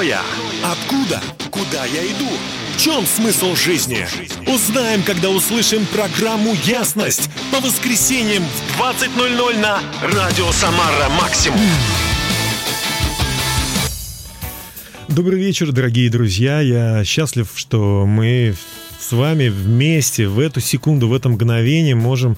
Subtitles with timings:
[0.00, 0.22] Я?
[0.64, 1.20] Откуда?
[1.50, 2.28] Куда я иду?
[2.74, 4.06] В чем смысл жизни?
[4.46, 11.60] Узнаем, когда услышим программу «Ясность» по воскресеньям в 20.00 на Радио Самара Максимум.
[15.08, 16.60] Добрый вечер, дорогие друзья.
[16.60, 18.54] Я счастлив, что мы
[19.00, 22.36] с вами вместе в эту секунду, в это мгновение можем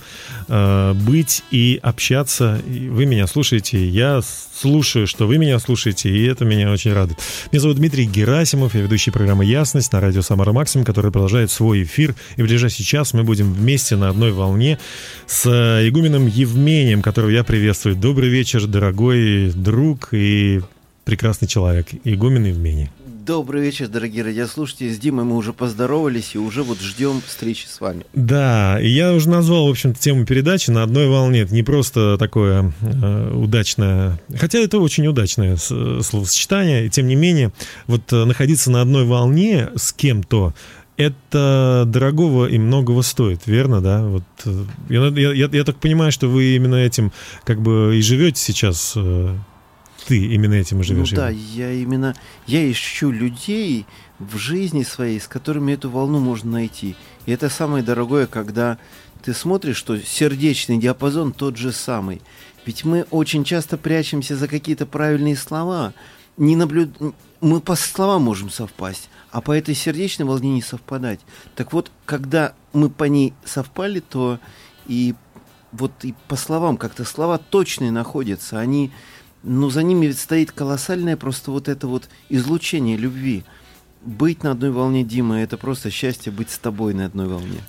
[0.49, 2.61] э, быть и общаться.
[2.67, 7.19] И вы меня слушаете, я слушаю, что вы меня слушаете, и это меня очень радует.
[7.51, 11.83] Меня зовут Дмитрий Герасимов, я ведущий программы «Ясность» на радио «Самара Максим», который продолжает свой
[11.83, 12.15] эфир.
[12.37, 14.79] И в ближайший час мы будем вместе на одной волне
[15.27, 15.47] с
[15.87, 17.97] игуменом Евмением, которого я приветствую.
[17.97, 20.61] Добрый вечер, дорогой друг и
[21.05, 22.91] прекрасный человек, игумен Евмений.
[23.25, 24.93] Добрый вечер, дорогие радиослушатели.
[24.93, 28.05] С Димой мы уже поздоровались и уже вот ждем встречи с вами.
[28.15, 31.43] Да, я уже назвал, в общем-то, тему передачи на одной волне.
[31.43, 37.53] Это не просто такое э, удачное, хотя это очень удачное словосочетание, и тем не менее,
[37.87, 40.53] вот э, находиться на одной волне с кем-то,
[40.97, 44.03] это дорогого и многого стоит, верно, да?
[44.03, 47.13] Вот э, я, я, я, я так понимаю, что вы именно этим
[47.45, 48.95] как бы и живете сейчас.
[48.97, 49.37] Э,
[50.07, 51.11] ты именно этим и живешь.
[51.11, 52.15] Ну да, я именно,
[52.47, 53.87] я ищу людей
[54.19, 56.97] в жизни своей, с которыми эту волну можно найти.
[57.27, 58.79] И это самое дорогое, когда
[59.23, 62.21] ты смотришь, что сердечный диапазон тот же самый.
[62.65, 65.95] Ведь мы очень часто прячемся за какие-то правильные слова.
[66.37, 66.91] Не наблюд...
[67.41, 71.19] Мы по словам можем совпасть, а по этой сердечной волне не совпадать.
[71.57, 74.39] Так вот, когда мы по ней совпали, то
[74.87, 75.15] и
[75.73, 78.61] вот и по словам как-то слова точные находятся.
[78.61, 78.93] Они
[79.43, 83.45] но за ними ведь стоит колоссальное просто вот это вот излучение любви.
[84.05, 87.61] Быть на одной волне, Дима, это просто счастье быть с тобой на одной волне.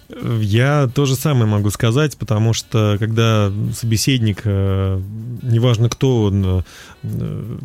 [0.42, 5.00] Я то же самое могу сказать, потому что когда собеседник, э,
[5.44, 6.64] неважно кто он,
[7.04, 7.58] э,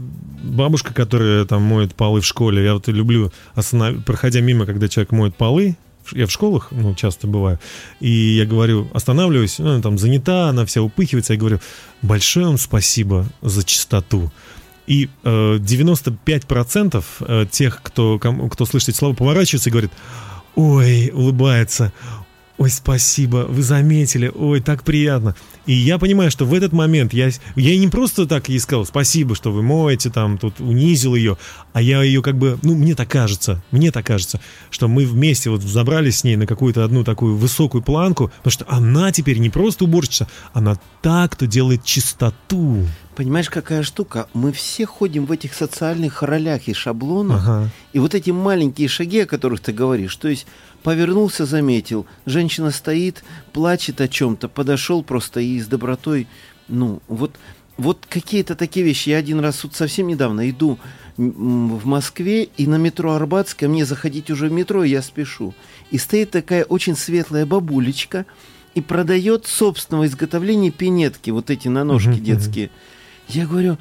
[0.42, 4.04] бабушка, которая там моет полы в школе, я вот люблю, останов...
[4.04, 5.78] проходя мимо, когда человек моет полы,
[6.12, 7.58] я в школах, ну, часто бываю,
[8.00, 11.60] и я говорю, останавливаюсь, ну, она там занята, она вся упыхивается, я говорю,
[12.02, 14.30] большое вам спасибо за чистоту.
[14.86, 19.90] И э, 95% э, тех, кто, кому, кто слышит эти слова, поворачивается и говорит,
[20.54, 21.92] ой, улыбается,
[22.58, 25.36] ой, спасибо, вы заметили, ой, так приятно.
[25.66, 29.34] И я понимаю, что в этот момент я, я не просто так ей сказал спасибо,
[29.34, 31.38] что вы моете, там, тут унизил ее,
[31.72, 35.50] а я ее как бы, ну, мне так кажется, мне так кажется, что мы вместе
[35.50, 39.50] вот забрались с ней на какую-то одну такую высокую планку, потому что она теперь не
[39.50, 42.86] просто уборщица, она та, кто делает чистоту.
[43.18, 44.28] Понимаешь, какая штука?
[44.32, 47.70] Мы все ходим в этих социальных ролях и шаблонах, ага.
[47.92, 50.46] и вот эти маленькие шаги, о которых ты говоришь, то есть
[50.82, 52.06] Повернулся, заметил.
[52.24, 54.48] Женщина стоит, плачет о чем-то.
[54.48, 56.28] Подошел просто и с добротой.
[56.68, 57.32] Ну, вот,
[57.76, 59.08] вот какие-то такие вещи.
[59.08, 60.78] Я один раз вот совсем недавно иду
[61.16, 65.52] в Москве, и на метро Арбатское мне заходить уже в метро, я спешу.
[65.90, 68.24] И стоит такая очень светлая бабулечка
[68.76, 72.66] и продает собственного изготовления пинетки, вот эти на ножки uh-huh, детские.
[72.66, 72.97] Uh-huh.
[73.28, 73.78] Я говорю,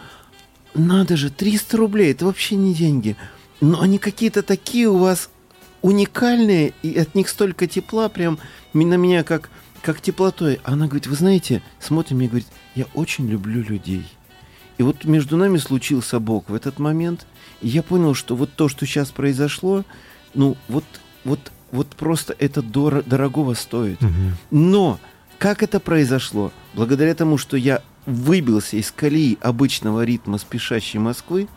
[0.74, 3.16] надо же, 300 рублей, это вообще не деньги.
[3.62, 5.30] Но они какие-то такие у вас
[5.82, 8.40] уникальные, и от них столько тепла, прям
[8.74, 9.50] на меня как,
[9.82, 10.60] как теплотой.
[10.64, 14.06] Она говорит, вы знаете, смотрит мне говорит, я очень люблю людей.
[14.78, 17.26] И вот между нами случился Бог в этот момент,
[17.62, 19.84] и я понял, что вот то, что сейчас произошло,
[20.36, 20.84] ну вот,
[21.24, 24.02] вот, вот просто это дор- дорогого стоит.
[24.04, 24.12] Угу.
[24.52, 25.00] Но
[25.40, 26.52] как это произошло?
[26.76, 31.48] Благодаря тому, что я выбился из колеи обычного ритма спешащей Москвы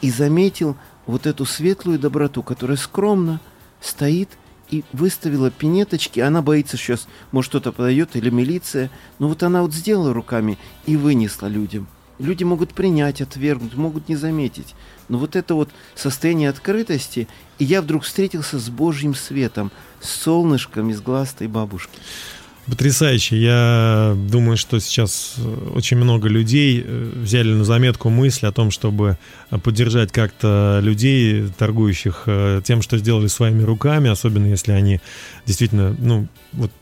[0.00, 3.40] и заметил вот эту светлую доброту, которая скромно,
[3.80, 4.30] стоит
[4.70, 6.20] и выставила пинеточки.
[6.20, 8.90] Она боится сейчас, может, кто-то подойдет или милиция.
[9.18, 11.88] Но вот она вот сделала руками и вынесла людям.
[12.18, 14.74] Люди могут принять, отвергнуть, могут не заметить.
[15.08, 17.28] Но вот это вот состояние открытости,
[17.58, 21.98] и я вдруг встретился с Божьим светом, с солнышком из глаз той бабушки.
[22.68, 23.36] Потрясающе.
[23.40, 28.72] Я думаю, что сейчас э, очень много людей э, взяли на заметку мысль о том,
[28.72, 29.18] чтобы
[29.52, 32.26] э, поддержать как-то людей, торгующих
[32.64, 35.00] тем, что сделали своими руками, особенно если они
[35.46, 36.72] действительно, ну, вот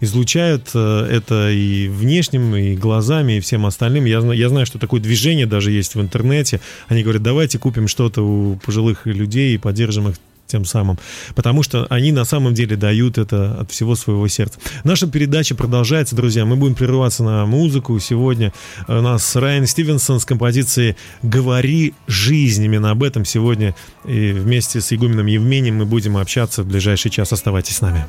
[0.00, 4.06] излучают это и внешним, и глазами, и всем остальным.
[4.06, 6.60] Я, я знаю, что такое движение даже есть в интернете.
[6.86, 10.16] Они говорят, давайте купим что-то у пожилых людей и поддержим их
[10.48, 10.98] тем самым,
[11.34, 14.58] потому что они на самом деле дают это от всего своего сердца.
[14.84, 16.44] Наша передача продолжается, друзья.
[16.44, 17.98] Мы будем прерываться на музыку.
[18.00, 18.52] Сегодня
[18.88, 22.64] у нас Райан Стивенсон с композицией «Говори жизнь».
[22.64, 23.74] Именно об этом сегодня
[24.04, 27.32] и вместе с игуменом Евмением мы будем общаться в ближайший час.
[27.32, 28.06] Оставайтесь с нами.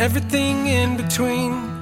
[0.00, 1.79] everything in between.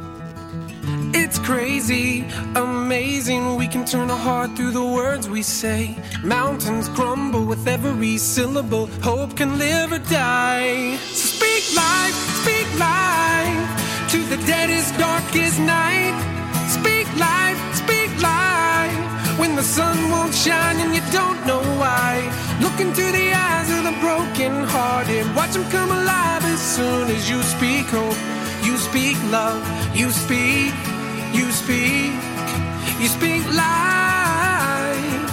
[1.14, 2.24] It's crazy,
[2.54, 3.56] amazing.
[3.56, 5.96] We can turn a heart through the words we say.
[6.22, 8.86] Mountains crumble with every syllable.
[9.02, 10.96] Hope can live or die.
[10.96, 16.16] So speak life, speak life to the deadest, darkest night.
[16.68, 22.12] Speak life, speak life when the sun won't shine and you don't know why.
[22.60, 25.24] Look into the eyes of the broken hearted.
[25.34, 28.18] Watch them come alive as soon as you speak hope.
[28.62, 29.62] You speak love,
[29.96, 30.74] you speak
[31.32, 32.12] you speak,
[33.00, 35.28] you speak life.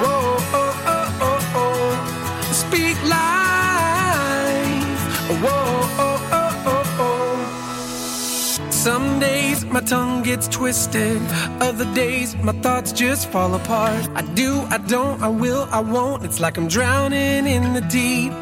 [0.00, 2.52] Whoa, oh, oh, oh, oh.
[2.52, 5.00] Speak life.
[5.42, 5.66] Whoa,
[6.04, 8.70] oh, oh, oh, oh.
[8.70, 11.20] Some days my tongue gets twisted.
[11.60, 14.08] Other days my thoughts just fall apart.
[14.14, 16.24] I do, I don't, I will, I won't.
[16.24, 18.32] It's like I'm drowning in the deep.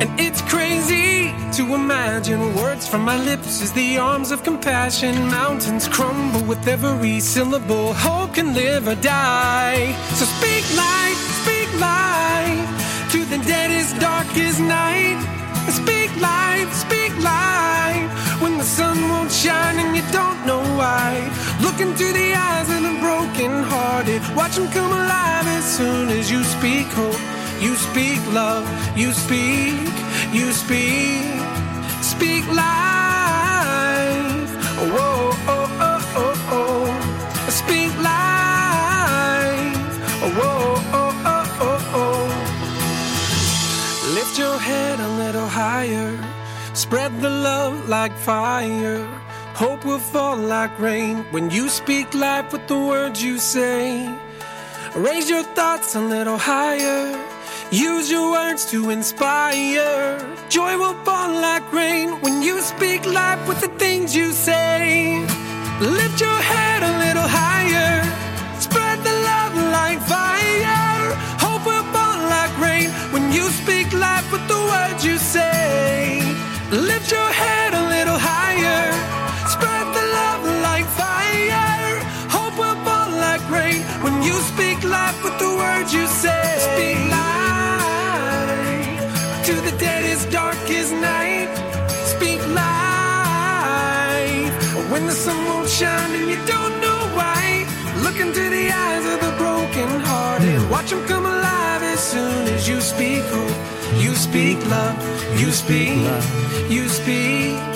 [0.00, 1.05] And it's crazy
[1.52, 5.14] to imagine words from my lips as the arms of compassion.
[5.28, 7.92] Mountains crumble with every syllable.
[7.94, 9.92] Hope can live or die.
[10.18, 15.18] So speak light, speak life to the deadest, darkest night.
[15.70, 18.10] Speak light, speak life
[18.42, 21.10] when the sun won't shine and you don't know why.
[21.60, 24.22] Look into the eyes of the broken hearted.
[24.36, 27.20] Watch them come alive as soon as you speak hope.
[27.60, 28.66] You speak love,
[28.96, 29.88] you speak,
[30.32, 31.24] you speak,
[32.02, 32.66] speak life.
[34.94, 36.86] Whoa, oh, oh, oh, oh.
[37.50, 39.76] Speak life.
[40.36, 42.26] Whoa, oh, oh, oh, oh.
[44.14, 46.18] Lift your head a little higher.
[46.74, 49.04] Spread the love like fire.
[49.54, 54.06] Hope will fall like rain when you speak life with the words you say.
[54.94, 57.14] Raise your thoughts a little higher.
[57.70, 60.18] Use your words to inspire.
[60.48, 65.18] Joy will fall like rain when you speak life with the things you say.
[65.80, 68.04] Lift your head a little higher.
[68.60, 71.14] Spread the love like fire.
[71.42, 76.22] Hope will fall like rain when you speak life with the words you say.
[76.70, 77.55] Lift your head
[95.78, 97.66] sun and you don't know why.
[98.04, 100.70] Look into the eyes of the broken hearted.
[100.70, 103.58] Watch them come alive as soon as you speak hope.
[104.02, 104.96] You speak love.
[105.40, 105.98] You speak.
[106.70, 106.88] You.
[106.88, 107.75] Speak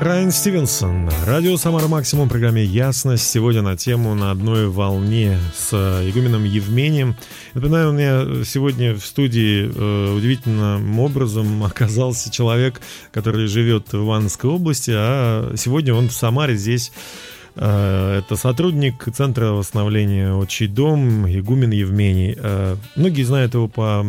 [0.00, 3.30] Райан Стивенсон, радио «Самара Максимум» в программе «Ясность».
[3.30, 5.74] Сегодня на тему «На одной волне» с
[6.08, 7.16] игуменом Евмением.
[7.52, 12.80] Напоминаю, у меня сегодня в студии э, удивительным образом оказался человек,
[13.12, 16.92] который живет в Ивановской области, а сегодня он в Самаре здесь
[17.56, 22.38] э, это сотрудник Центра восстановления «Отчий дом» Игумен Евмений.
[22.38, 24.06] Э, Многие знают его по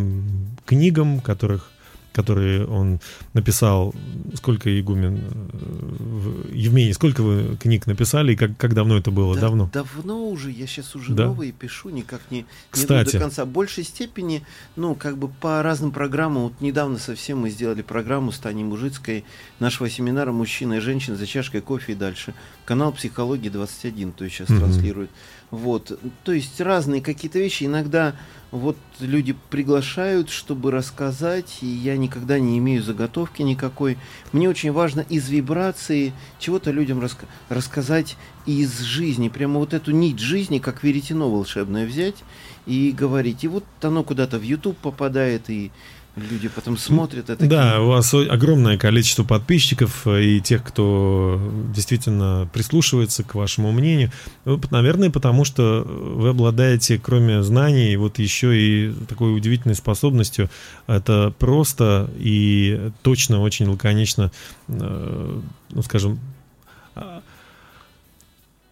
[0.66, 1.71] книгам, которых
[2.14, 3.00] которые он
[3.34, 3.94] написал.
[4.36, 5.22] Сколько игумен
[5.54, 9.36] э, Евмений, сколько вы книг написали и как, как давно это было?
[9.36, 9.70] Да, давно?
[9.74, 10.52] Давно уже.
[10.52, 11.28] Я сейчас уже Да?
[11.28, 13.10] новые пишу, никак не, не Кстати.
[13.10, 13.46] иду до конца.
[13.46, 14.44] В большей степени,
[14.76, 16.44] ну, как бы по разным программам.
[16.44, 19.24] Вот недавно совсем мы сделали программу с Таней Мужицкой
[19.60, 22.34] нашего семинара «Мужчина и женщина за чашкой кофе и дальше».
[22.66, 24.60] Канал «Психология 21», то есть сейчас Мгм.
[24.60, 25.10] транслирует.
[25.52, 26.00] Вот.
[26.24, 27.66] То есть разные какие-то вещи.
[27.66, 28.16] Иногда
[28.52, 33.98] вот люди приглашают, чтобы рассказать, и я никогда не имею заготовки никакой.
[34.32, 40.20] Мне очень важно из вибрации чего-то людям раска- рассказать из жизни, прямо вот эту нить
[40.20, 42.24] жизни, как веретено волшебное взять
[42.66, 43.44] и говорить.
[43.44, 45.72] И вот оно куда-то в YouTube попадает, и
[46.16, 47.46] люди потом смотрят это.
[47.46, 51.42] Да, у вас огромное количество подписчиков и тех, кто
[51.74, 54.12] действительно прислушивается к вашему мнению.
[54.46, 60.50] Ну, Наверное, потому что вы обладаете, кроме знаний, вот еще и такой удивительной способностью.
[60.88, 64.32] Это просто и точно, очень лаконично,
[64.68, 65.40] э,
[65.70, 66.20] ну, скажем,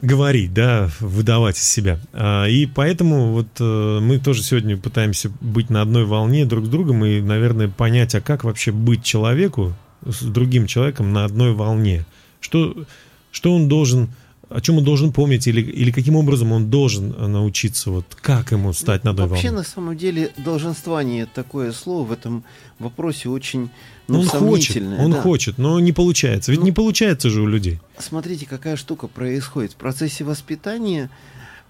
[0.02, 2.00] говорить, да, выдавать из себя.
[2.14, 6.70] А, И поэтому вот э, мы тоже сегодня пытаемся быть на одной волне друг с
[6.70, 9.74] другом и, наверное, понять, а как вообще быть человеку
[10.06, 12.06] с другим человеком на одной волне.
[12.40, 12.86] Что,
[13.32, 14.10] что он должен,
[14.50, 18.52] о чем он должен помнить или, или каким образом он должен э, научиться, вот как
[18.52, 22.44] ему стать на Вообще, на самом деле, долженствование такое слово в этом
[22.80, 23.70] вопросе очень
[24.08, 25.22] ну, он хочет, он да.
[25.22, 26.52] хочет, но не получается.
[26.52, 27.80] Ведь Ну, не получается же у людей.
[28.00, 29.74] Смотрите, какая штука происходит.
[29.74, 31.12] В процессе воспитания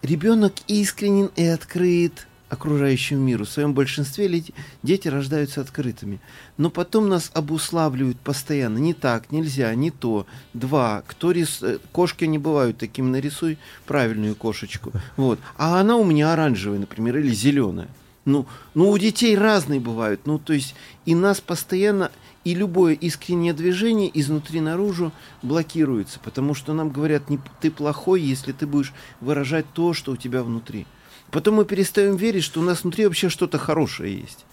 [0.02, 3.46] ребенок искренен и открыт окружающему миру.
[3.46, 4.44] В своем большинстве
[4.84, 6.20] дети рождаются открытыми.
[6.58, 8.78] Но потом нас обуславливают постоянно.
[8.80, 10.26] Не так, нельзя, не то.
[10.54, 11.04] Два.
[11.08, 11.62] Кто рис...
[11.62, 13.08] Э, кошки не бывают такими.
[13.08, 14.92] Нарисуй правильную кошечку.
[15.16, 15.40] Вот.
[15.58, 17.88] А она у меня оранжевая, например, или зеленая.
[18.26, 20.22] Ну, ну, у детей разные бывают.
[20.26, 20.76] Ну, то есть,
[21.06, 22.12] и нас постоянно,
[22.44, 28.52] и любое искреннее движение изнутри наружу блокируется, потому что нам говорят, не, ты плохой, если
[28.52, 30.86] ты будешь выражать то, что у тебя внутри.
[31.32, 34.46] Потом мы перестаем верить, что у нас внутри вообще что-то хорошее есть.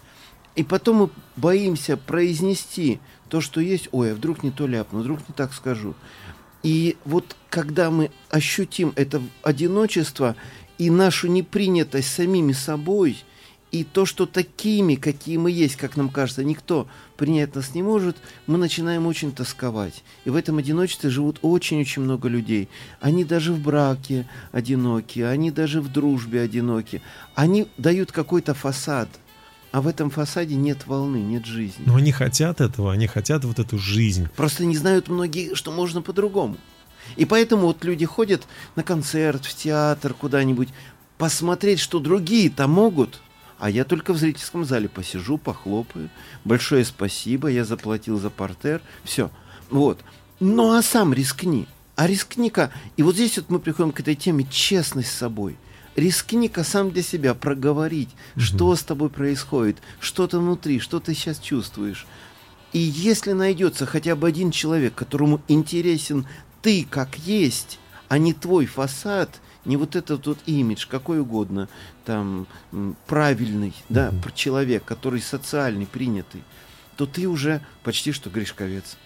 [0.55, 3.89] И потом мы боимся произнести то, что есть.
[3.93, 5.95] Ой, а вдруг не то ляпну, вдруг не так скажу.
[6.63, 10.37] И вот когда мы ощутим это одиночество
[10.79, 13.23] и нашу непринятость самими собой–
[13.81, 18.17] и то, что такими, какие мы есть, как нам кажется, никто принять нас не может,
[18.47, 20.03] мы начинаем очень тосковать.
[20.25, 22.69] И в этом одиночестве живут очень-очень много людей.
[23.01, 27.03] Они даже в браке одиноки, они даже в дружбе одиноки.
[27.35, 29.09] Они дают какой-то фасад,
[29.73, 31.85] а в этом фасаде нет волны, нет жизни.
[31.85, 34.29] Но они хотят этого, они хотят вот эту жизнь.
[34.37, 36.57] Просто не знают многие, что можно по-другому.
[37.17, 40.71] И поэтому вот люди ходят на концерт, в театр, куда-нибудь,
[41.19, 43.21] посмотреть, что другие-то могут–
[43.59, 46.11] а я только в зрительском зале посижу, похлопаю.
[46.45, 48.83] Большое спасибо, я заплатил за портер.
[49.05, 49.31] Все.
[49.71, 50.01] Вот.
[50.41, 51.67] Ну а сам рискни.
[51.95, 55.57] А рискни-ка, и вот здесь вот мы приходим к этой теме честность с собой.
[55.95, 58.43] Рискни-ка сам для себя проговорить, угу.
[58.43, 62.07] что с тобой происходит, что то внутри, что ты сейчас чувствуешь.
[62.75, 66.27] И если найдется хотя бы один человек, которому интересен
[66.61, 71.69] ты как есть, а не твой фасад, не вот этот вот имидж, какой угодно,
[72.05, 72.47] там,
[73.07, 74.33] правильный, да, mm-hmm.
[74.35, 76.43] человек, который социальный, принятый,
[76.97, 78.97] то ты уже почти что грешковец.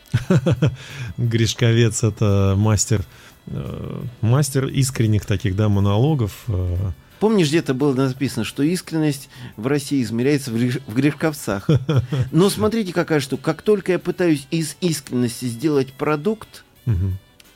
[1.19, 3.05] Грешковец— это мастер,
[3.47, 6.45] э, мастер искренних таких, да, монологов.
[6.49, 6.93] Э.
[7.19, 11.69] Помнишь, где-то было написано, что искренность в России измеряется в грешковцах.
[12.33, 13.43] Но смотрите, какая штука.
[13.43, 16.65] Как только я пытаюсь из искренности сделать продукт,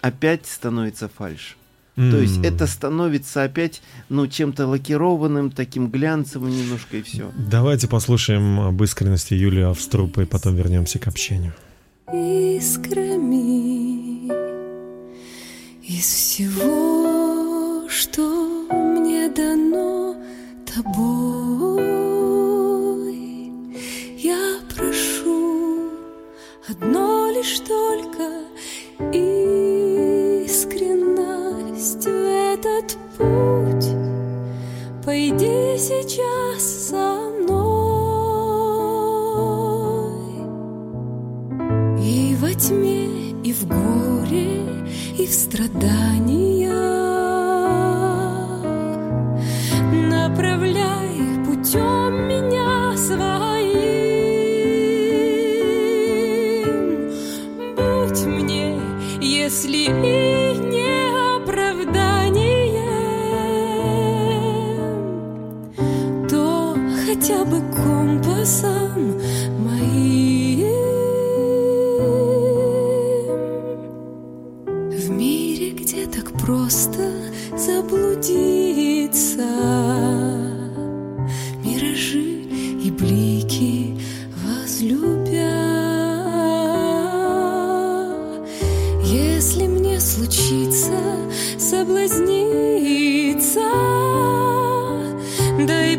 [0.02, 1.56] опять становится фальш.
[1.96, 2.10] Mm.
[2.10, 7.30] То есть это становится опять, ну, чем-то лакированным, таким глянцевым немножко и все.
[7.36, 11.52] Давайте послушаем об искренности Юлии Авструпа и потом вернемся к общению.
[12.12, 13.44] Искрами
[15.82, 20.16] из всего, что мне дано
[20.66, 21.84] тобой,
[24.18, 25.90] я прошу
[26.68, 27.83] одно лишь только
[35.84, 37.74] сейчас со мной.
[42.00, 44.62] И во тьме, и в горе,
[45.18, 46.03] и в страданиях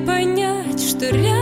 [0.03, 1.34] Понять, что рядом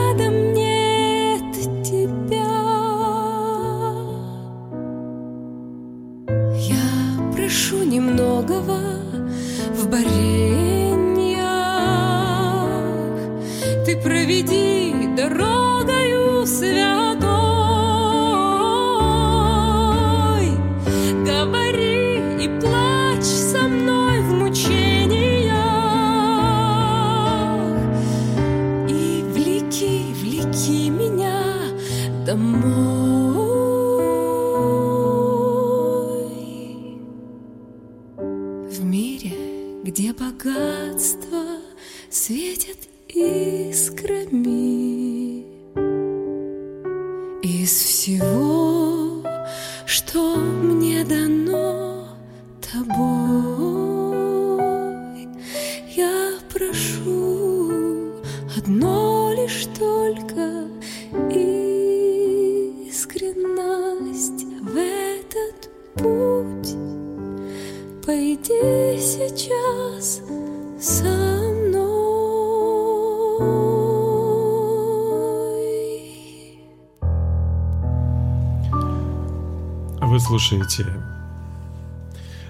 [80.13, 80.85] Вы слушаете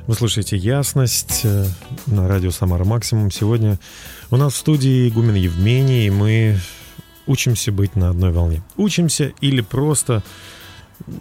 [0.06, 1.66] вы слушаете «Ясность» э,
[2.08, 3.32] на радио «Самара Максимум».
[3.32, 3.80] Сегодня
[4.32, 6.60] у нас в студии Игумен Евмений, и мы
[7.26, 8.62] учимся быть на одной волне.
[8.76, 10.24] Учимся или просто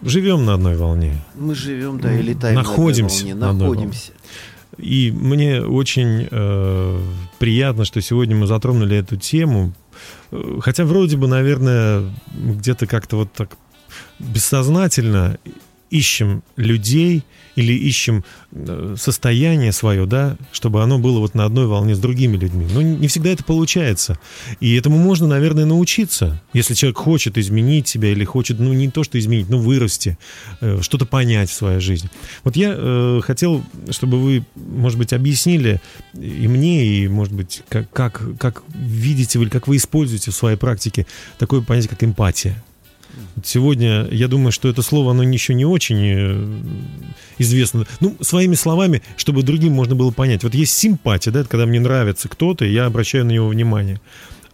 [0.01, 1.23] живем на одной волне.
[1.33, 3.39] Мы живем, да, и летаем находимся на одной волне.
[3.39, 4.11] на одной Находимся.
[4.77, 7.01] И мне очень э,
[7.39, 9.71] приятно, что сегодня мы затронули эту тему.
[10.31, 13.55] Э, Хотя вроде бы, наверное, где-то как-то вот так
[14.19, 15.37] бессознательно
[15.93, 17.23] ищем людей
[17.55, 22.35] или ищем э, состояние свое, да, чтобы оно было вот на одной волне с другими
[22.35, 22.65] людьми.
[22.73, 24.17] Но не всегда это получается.
[24.59, 26.41] И этому можно, наверное, научиться.
[26.53, 30.17] Если человек хочет изменить себя или хочет, ну, не то, что изменить, но вырасти,
[30.61, 32.09] э, что-то понять в своей жизни.
[32.43, 35.79] Вот я э, хотел, чтобы вы, может быть, объяснили
[36.15, 40.57] и мне, и, может быть, как, как, как видите вы, как вы используете в своей
[40.57, 41.05] практике
[41.37, 42.63] такое понятие, как эмпатия.
[43.43, 46.61] Сегодня, я думаю, что это слово, оно еще не очень э,
[47.37, 47.85] известно.
[47.99, 50.43] Ну, своими словами, чтобы другим можно было понять.
[50.43, 53.99] Вот есть симпатия, да, это когда мне нравится кто-то, и я обращаю на него внимание.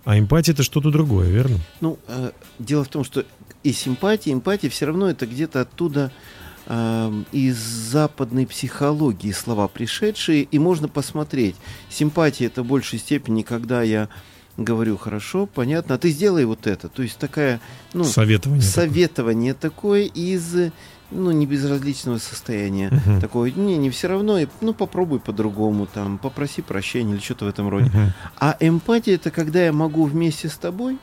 [0.05, 1.57] А эмпатия это что-то другое, верно?
[1.81, 3.25] Ну, э, дело в том, что
[3.63, 6.11] и симпатия, эмпатия все равно это где-то оттуда
[6.65, 11.55] э, из западной психологии слова пришедшие, и можно посмотреть.
[11.89, 14.09] Симпатия это в большей степени, когда я
[14.63, 16.89] говорю, хорошо, понятно, а ты сделай вот это.
[16.89, 17.59] То есть такая,
[17.93, 18.61] ну, Советование.
[18.61, 20.71] советование такое из
[21.11, 22.91] ну, не безразличного состояния.
[23.21, 27.69] Такое, не, не все равно, ну, попробуй по-другому, там, попроси прощения или что-то в этом
[27.69, 27.89] роде.
[27.89, 28.13] Мгм.
[28.39, 30.97] А эмпатия это когда я могу вместе с тобой,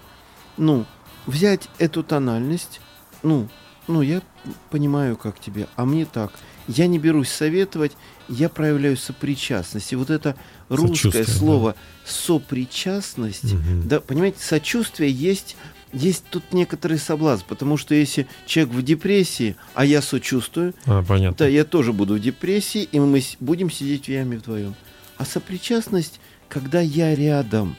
[0.56, 0.84] ну,
[1.26, 2.80] взять эту тональность,
[3.22, 3.48] ну,
[3.88, 4.22] ну, я
[4.70, 6.32] понимаю, как тебе, а мне так.
[6.68, 7.92] Я не берусь советовать,
[8.28, 9.92] я проявляю сопричастность.
[9.92, 10.36] И вот это
[10.68, 13.88] русское слово сопричастность, Мгм.
[13.88, 15.56] да, понимаете, сочувствие есть,
[15.92, 21.36] есть тут некоторый соблазн, потому что если человек в депрессии, а я сочувствую, А, понятно.
[21.38, 24.74] да, я тоже буду в депрессии, и мы будем сидеть в яме вдвоем.
[25.16, 27.76] А сопричастность, когда я рядом,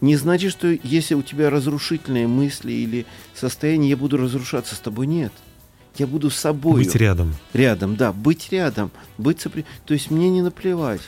[0.00, 5.06] не значит, что если у тебя разрушительные мысли или состояние, я буду разрушаться с тобой.
[5.06, 5.32] Нет.
[5.98, 6.84] Я буду с собой.
[6.84, 7.34] Быть рядом.
[7.52, 9.64] Рядом, да, быть рядом, быть сопри...
[9.86, 11.00] То есть мне не наплевать.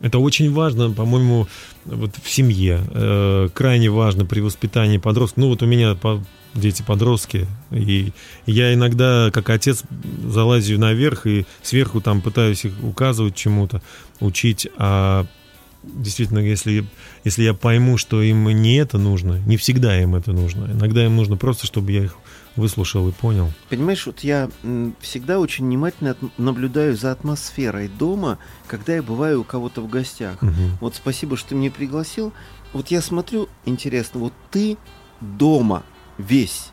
[0.00, 1.48] Это очень важно, по-моему,
[1.84, 2.80] вот в семье.
[2.92, 5.38] Э, крайне важно при воспитании подростков.
[5.38, 8.12] Ну вот у меня по- дети подростки, и
[8.46, 9.82] я иногда, как отец,
[10.24, 13.82] залазю наверх и сверху там пытаюсь их указывать чему-то,
[14.20, 15.26] учить, а
[15.82, 16.84] действительно, если,
[17.24, 20.70] если я пойму, что им не это нужно, не всегда им это нужно.
[20.72, 22.16] Иногда им нужно просто, чтобы я их
[22.58, 23.50] выслушал и понял.
[23.70, 24.50] Понимаешь, вот я
[25.00, 30.42] всегда очень внимательно наблюдаю за атмосферой дома, когда я бываю у кого-то в гостях.
[30.42, 30.76] Мгм.
[30.80, 32.32] Вот спасибо, что ты меня пригласил.
[32.72, 34.76] Вот я смотрю, интересно, вот ты
[35.20, 35.84] дома
[36.18, 36.70] весь.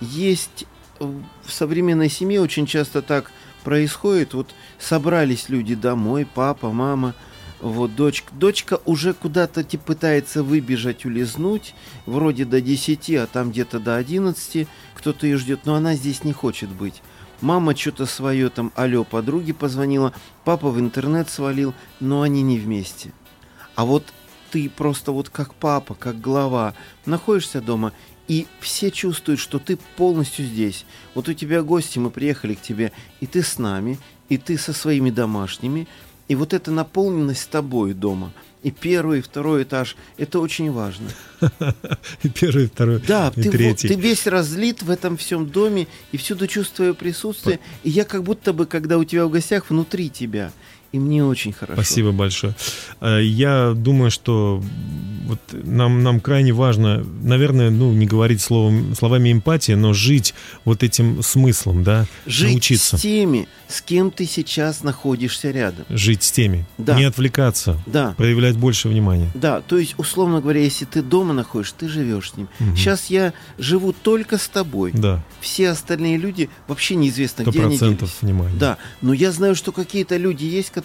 [0.00, 0.66] Есть
[0.98, 1.04] э,
[1.44, 3.30] в современной семье очень часто так
[3.62, 4.34] происходит.
[4.34, 7.14] Вот собрались люди домой, папа, мама,
[7.62, 8.34] вот дочка.
[8.34, 11.74] Дочка уже куда-то типа, пытается выбежать, улизнуть,
[12.06, 16.32] вроде до 10, а там где-то до 11 кто-то ее ждет, но она здесь не
[16.32, 17.02] хочет быть.
[17.40, 20.12] Мама что-то свое там, алло, подруге позвонила,
[20.44, 23.12] папа в интернет свалил, но они не вместе.
[23.74, 24.04] А вот
[24.50, 26.74] ты просто вот как папа, как глава,
[27.06, 27.92] находишься дома,
[28.28, 30.84] и все чувствуют, что ты полностью здесь.
[31.14, 33.98] Вот у тебя гости, мы приехали к тебе, и ты с нами,
[34.28, 35.88] и ты со своими домашними,
[36.28, 38.32] и вот эта наполненность тобой дома.
[38.62, 41.08] И первый, и второй этаж, это очень важно.
[42.22, 43.88] И первый, и второй, Да, и ты, третий.
[43.88, 47.58] ты весь разлит в этом всем доме, и всюду чувствую присутствие.
[47.82, 50.52] И я как будто бы, когда у тебя в гостях, внутри тебя.
[50.92, 51.82] И мне очень хорошо.
[51.82, 52.54] Спасибо большое.
[53.00, 54.62] Э, Я думаю, что
[55.26, 60.34] вот нам, нам крайне важно, наверное, ну, не говорить словом, словами эмпатии, но жить
[60.66, 65.86] вот этим смыслом, да, Жить научиться с теми, с кем ты сейчас находишься рядом.
[65.88, 66.98] жить с теми, Да.
[66.98, 68.14] не отвлекаться, Да.
[68.18, 69.30] проявлять больше внимания.
[69.34, 72.48] Да, то есть, условно говоря, если ты дома находишься, ты живешь с ним.
[72.58, 72.76] Мгм.
[72.76, 74.90] Сейчас я живу только с тобой.
[74.92, 78.22] Да, Все остальные люди вообще неизвестно, где они процентов делись.
[78.22, 78.56] внимания.
[78.58, 80.81] Да, но я знаю, что какие-то люди есть, которые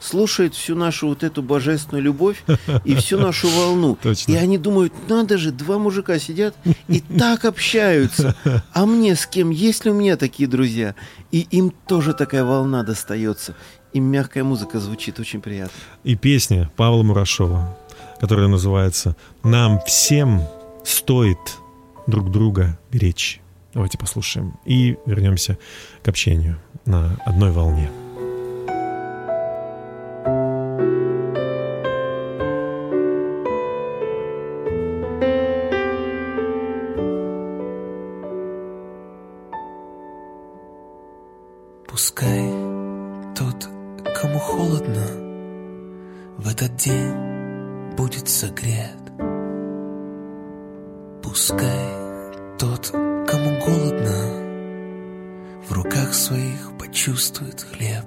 [0.00, 2.42] слушают всю нашу вот эту божественную любовь
[2.84, 3.98] и всю нашу волну.
[4.02, 4.32] Точно.
[4.32, 6.54] И они думают, надо же, два мужика сидят
[6.88, 8.34] и так общаются.
[8.72, 9.50] А мне с кем?
[9.50, 10.94] Есть ли у меня такие друзья?
[11.30, 13.54] И им тоже такая волна достается.
[13.92, 15.76] Им мягкая музыка звучит очень приятно.
[16.04, 17.76] И песня Павла Мурашова,
[18.20, 20.42] которая называется «Нам всем
[20.84, 21.38] стоит
[22.06, 23.40] друг друга беречь».
[23.74, 25.56] Давайте послушаем и вернемся
[26.02, 27.90] к общению на одной волне.
[42.02, 42.50] Пускай
[43.36, 43.68] тот,
[44.20, 45.06] кому холодно,
[46.36, 48.98] в этот день будет согрет.
[51.22, 51.86] Пускай
[52.58, 54.18] тот, кому голодно,
[55.68, 58.06] в руках своих почувствует хлеб.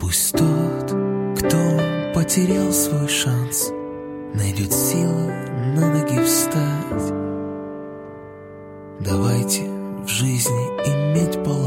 [0.00, 0.86] Пусть тот,
[1.38, 3.70] кто потерял свой шанс,
[4.34, 5.32] найдет силы
[5.76, 7.12] на ноги встать.
[8.98, 9.62] Давайте
[10.02, 11.61] в жизни иметь баланс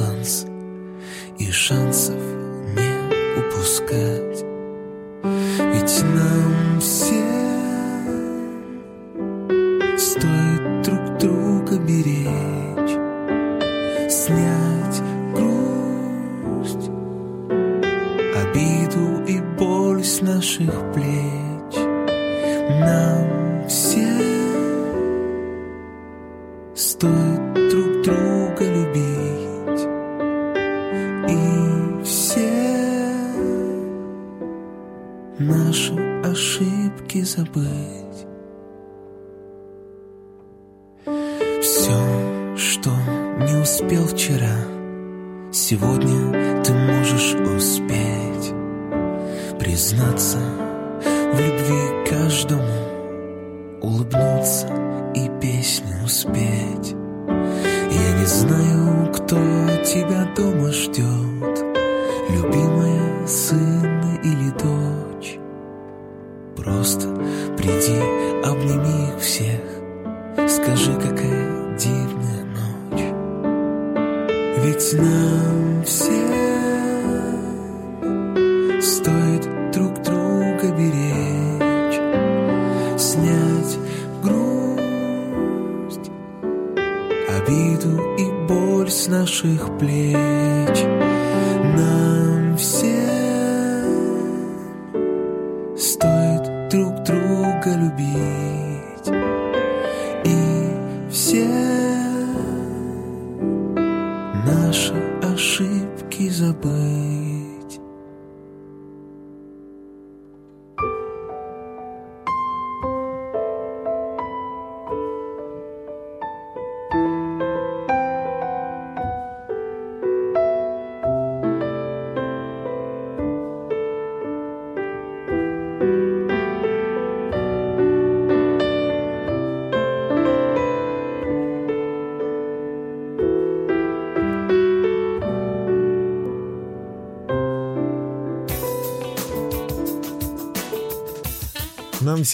[87.45, 90.94] обиду и боль с наших плеч.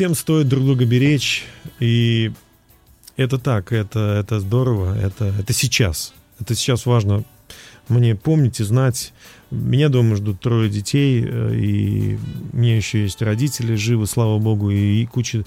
[0.02, 1.46] Всем стоит друг друга беречь,
[1.80, 2.32] и
[3.18, 6.12] это так, это, это здорово, это, это сейчас.
[6.40, 7.24] Это сейчас важно
[7.91, 9.13] мне помнить и знать.
[9.51, 12.17] Меня дома ждут трое детей, э, и
[12.54, 15.43] мне еще есть родители живы, слава богу, и куча,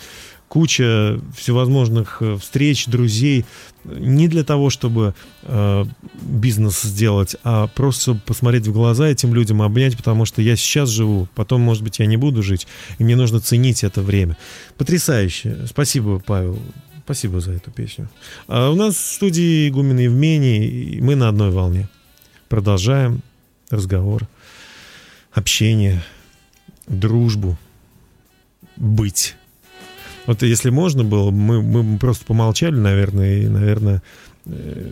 [0.49, 3.47] куча всевозможных э, встреч, друзей.
[3.85, 5.85] Не для того, чтобы э,
[6.21, 11.27] бизнес сделать, а просто посмотреть в глаза этим людям, обнять, потому что я сейчас живу,
[11.35, 12.67] потом, может быть, я не буду жить,
[12.99, 14.37] и мне нужно ценить это время.
[14.77, 15.67] Потрясающе.
[15.67, 16.59] Спасибо, Павел.
[17.05, 18.09] Спасибо за эту песню.
[18.49, 21.89] А у нас в студии Игумен Евмений, и мы на одной волне.
[22.55, 23.21] Продолжаем
[23.69, 24.29] разговор,
[25.33, 26.05] общение,
[26.87, 27.59] дружбу,
[28.77, 29.35] быть.
[30.27, 34.05] Вот если можно было, мы, мы просто помолчали, наверное, и, наверное,
[34.47, 34.89] э,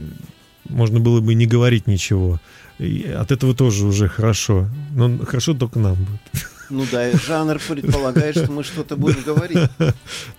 [0.68, 2.40] можно было бы не говорить ничего.
[2.80, 4.68] И от этого тоже уже хорошо.
[4.90, 6.48] Но хорошо только нам будет.
[6.68, 9.70] Ну да, жанр предполагает, что мы что-то будем говорить.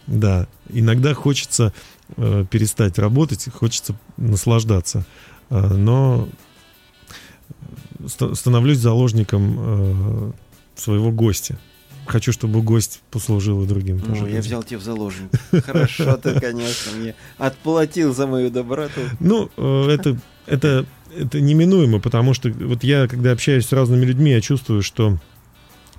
[0.08, 1.72] Да, иногда хочется
[2.18, 5.06] э, перестать работать, хочется наслаждаться.
[5.50, 6.28] Э, но
[8.08, 10.32] становлюсь заложником э,
[10.76, 11.58] своего гостя.
[12.06, 14.02] Хочу, чтобы гость послужил и другим.
[14.06, 15.30] Ну, я взял тебя в заложник.
[15.66, 19.02] Хорошо ты, конечно, мне отплатил за мою доброту.
[19.20, 20.86] Ну, э, это, это,
[21.18, 25.18] это неминуемо, потому что вот я, когда общаюсь с разными людьми, я чувствую, что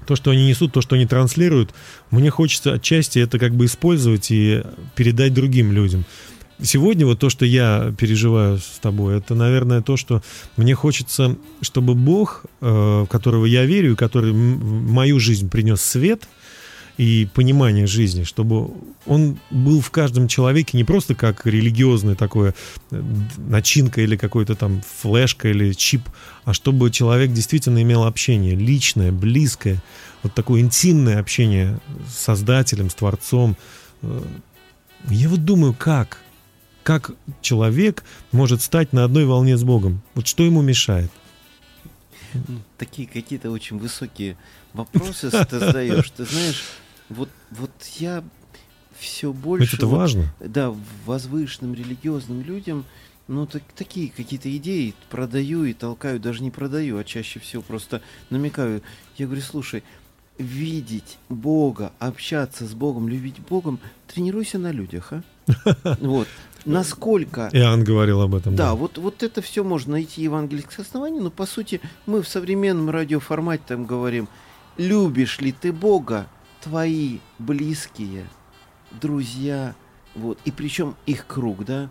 [0.06, 1.72] то, что они несут, то, что они транслируют,
[2.10, 4.62] мне хочется отчасти это как бы использовать и
[4.94, 6.04] передать другим людям.
[6.62, 10.22] Сегодня вот то, что я переживаю с тобой, это, наверное, то, что
[10.56, 15.80] мне хочется, чтобы Бог, э, в которого я верю, и который в мою жизнь принес
[15.80, 16.28] свет
[16.96, 18.70] и понимание жизни, чтобы
[19.04, 22.54] он был в каждом человеке не просто как религиозная такое
[22.92, 23.02] э,
[23.36, 26.02] начинка или какой-то там флешка или чип,
[26.44, 29.82] а чтобы человек действительно имел общение личное, близкое,
[30.22, 33.56] вот такое интимное общение с Создателем, с Творцом.
[34.02, 34.22] Э,
[35.08, 36.18] Я вот думаю, как?
[36.84, 40.02] Как человек может стать на одной волне с Богом?
[40.14, 41.10] Вот что ему мешает?
[42.34, 44.36] Ну, такие какие-то очень высокие
[44.72, 46.10] вопросы ты задаешь.
[46.10, 46.62] Ты знаешь,
[47.08, 48.22] вот, вот я
[48.98, 49.76] все больше...
[49.76, 50.34] это вот, важно.
[50.40, 50.74] Да,
[51.06, 52.84] возвышенным религиозным людям,
[53.28, 58.02] ну, так, такие какие-то идеи продаю и толкаю, даже не продаю, а чаще всего просто
[58.28, 58.82] намекаю.
[59.16, 59.82] Я говорю, слушай,
[60.36, 65.22] видеть Бога, общаться с Богом, любить Богом, тренируйся на людях, а?
[66.00, 66.28] Вот.
[66.64, 67.50] Насколько...
[67.52, 68.56] Иоанн говорил об этом.
[68.56, 68.74] Да, да.
[68.74, 73.62] Вот, вот это все можно найти евангельское основание, но по сути мы в современном радиоформате
[73.66, 74.28] там говорим,
[74.76, 76.26] любишь ли ты Бога,
[76.62, 78.26] твои близкие,
[79.00, 79.74] друзья,
[80.14, 81.90] вот, и причем их круг, да,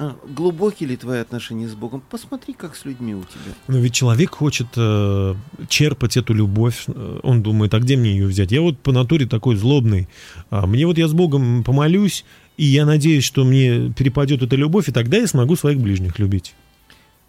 [0.00, 2.02] а, глубокие ли твои отношения с Богом?
[2.08, 3.52] Посмотри, как с людьми у тебя.
[3.66, 5.34] Но ведь человек хочет э,
[5.68, 6.84] черпать эту любовь.
[6.86, 8.52] Э, он думает, а где мне ее взять?
[8.52, 10.08] Я вот по натуре такой злобный.
[10.50, 12.24] А мне вот я с Богом помолюсь,
[12.58, 16.54] и я надеюсь, что мне перепадет эта любовь, и тогда я смогу своих ближних любить.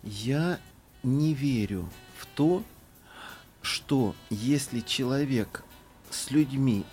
[0.04, 0.60] Я
[1.04, 1.88] не верю
[2.18, 2.64] в то,
[3.62, 5.64] что если человек
[6.10, 6.84] с людьми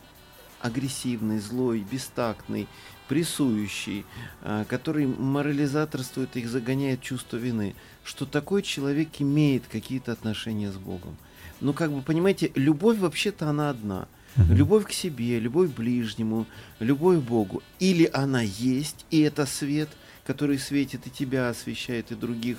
[0.60, 2.68] агрессивный, злой, бестактный,
[3.08, 4.04] прессующий,
[4.42, 11.16] а, который морализаторствует, их загоняет чувство вины, что такой человек имеет какие-то отношения с Богом.
[11.60, 14.08] Ну, как бы, понимаете, любовь вообще-то она одна.
[14.36, 16.46] Любовь к себе, любовь к ближнему,
[16.78, 17.62] любовь к Богу.
[17.78, 19.88] Или она есть, и это свет,
[20.26, 22.58] который светит и тебя освещает, и других.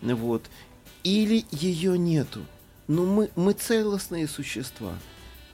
[0.00, 0.48] Вот.
[1.04, 2.44] Или ее нету.
[2.86, 4.94] Но мы, мы целостные существа.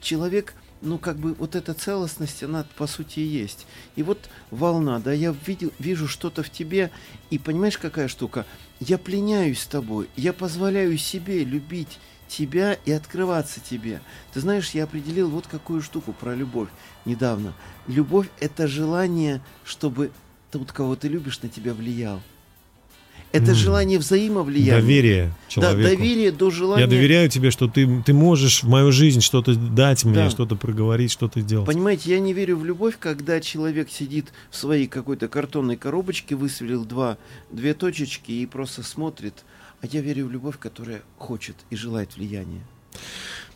[0.00, 3.66] Человек ну, как бы вот эта целостность, она по сути есть.
[3.96, 4.18] И вот
[4.50, 6.90] волна, да, я видел, вижу что-то в тебе,
[7.30, 8.46] и понимаешь, какая штука?
[8.80, 14.00] Я пленяюсь тобой, я позволяю себе любить тебя и открываться тебе.
[14.32, 16.68] Ты знаешь, я определил вот какую штуку про любовь
[17.04, 17.54] недавно.
[17.86, 20.10] Любовь– это желание, чтобы
[20.50, 22.20] тот, кого ты любишь, на тебя влиял.
[23.34, 23.54] Это mm.
[23.54, 24.80] желание взаимовлияния.
[24.80, 25.82] Доверие человеку.
[25.82, 26.82] Да, доверие до желания.
[26.82, 30.30] Я доверяю тебе, что ты, ты можешь в мою жизнь что-то дать мне, да.
[30.30, 31.66] что-то проговорить, что-то сделать.
[31.66, 36.84] Понимаете, я не верю в любовь, когда человек сидит в своей какой-то картонной коробочке, высверлил
[36.84, 37.18] два,
[37.50, 39.42] две точечки и просто смотрит.
[39.84, 42.62] А я верю в любовь, которая хочет и желает влияния.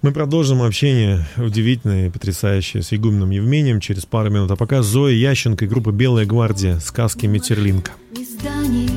[0.02, 4.50] Мы продолжим общение удивительное и потрясающее с игуменом Евмением через пару минут.
[4.50, 7.92] А пока Зоя Ященко и группа «Белая гвардия» сказки Метерлинка.
[8.12, 8.90] Изданий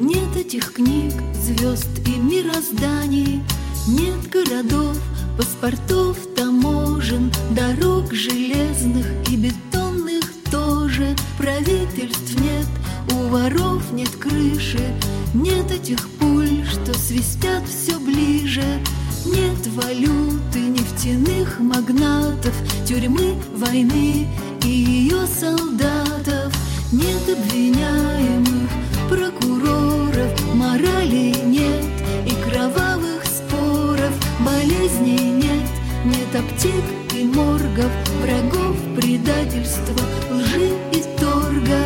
[0.00, 3.44] нет этих книг, звезд и мирозданий,
[3.86, 4.98] Нет городов,
[5.38, 12.66] паспортов, таможен, Дорог железных и бетонных тоже, Правительств нет,
[13.12, 14.82] у воров нет крыши,
[15.32, 18.64] Нет этих пуль, что свистят все ближе,
[19.26, 22.54] Нет валюты, нефтяных магнатов,
[22.86, 24.26] Тюрьмы, войны
[24.64, 26.52] и ее солдатов,
[26.90, 28.70] Нет обвиняемых,
[29.08, 31.84] прокуроров, морали нет
[32.26, 35.68] и кровавых споров, болезней нет,
[36.06, 41.84] нет аптек и моргов, врагов, предательства, лжи и торга,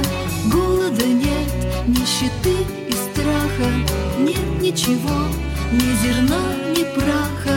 [0.53, 1.51] голода нет,
[1.89, 2.55] нищеты
[2.89, 3.71] и страха,
[4.21, 5.29] нет ничего,
[5.71, 6.43] ни зерна,
[6.77, 7.57] ни праха,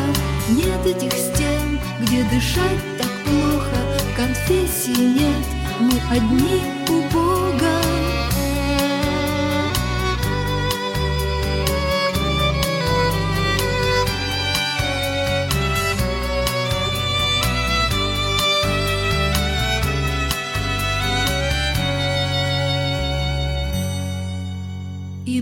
[0.49, 3.77] нет этих стен, где дышать так плохо,
[4.15, 5.45] конфессий нет,
[5.79, 7.39] мы одни у Бога.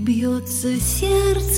[0.08, 1.57] бьется сердце,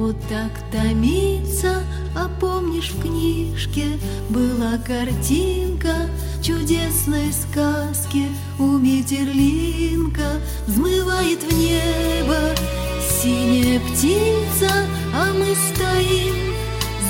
[0.00, 1.84] вот так томиться.
[2.16, 3.98] А помнишь, в книжке
[4.30, 6.08] была картинка
[6.42, 12.54] чудесной сказки у Метерлинка взмывает в небо
[13.22, 14.70] синяя птица,
[15.14, 16.54] а мы стоим,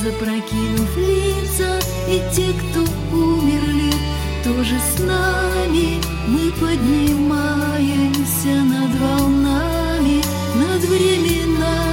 [0.03, 2.81] запрокинув лица, и те, кто
[3.17, 3.93] умерли,
[4.43, 10.23] тоже с нами мы поднимаемся над волнами,
[10.57, 11.90] над временами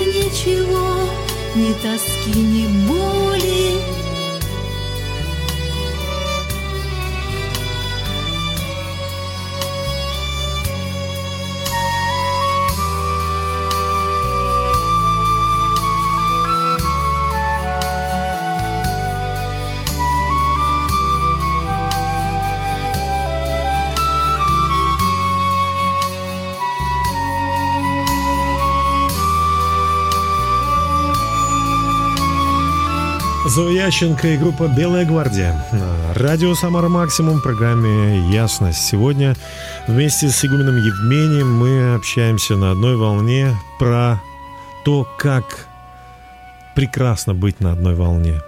[0.00, 1.08] ничего,
[1.54, 4.01] ни тоски, ни боли
[33.54, 35.62] Зоященко и группа «Белая гвардия».
[36.14, 38.82] Радио «Самара Максимум» в программе «Ясность».
[38.82, 39.36] Сегодня
[39.86, 44.22] вместе с игуменом Евмением мы общаемся на одной волне про
[44.86, 45.66] то, как
[46.74, 48.40] прекрасно быть на одной волне.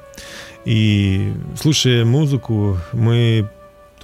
[0.65, 3.51] И слушая музыку, мы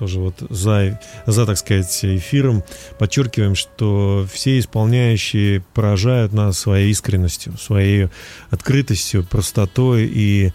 [0.01, 2.65] тоже вот за, за, так сказать, эфиром
[2.99, 8.09] подчеркиваем, что все исполняющие поражают нас своей искренностью, своей
[8.49, 10.53] открытостью, простотой и...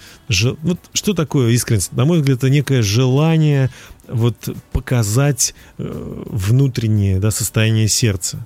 [0.63, 1.91] Вот что такое искренность?
[1.93, 3.69] На мой взгляд, это некое желание
[4.07, 4.35] вот
[4.71, 8.43] показать э, внутреннее да, состояние сердца.